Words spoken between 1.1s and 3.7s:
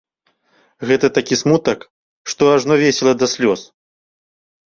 такі смутак, што ажно весела да слёз!